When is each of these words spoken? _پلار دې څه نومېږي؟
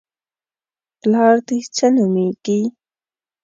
_پلار 0.99 1.35
دې 1.47 1.57
څه 1.75 1.87
نومېږي؟ 1.95 2.59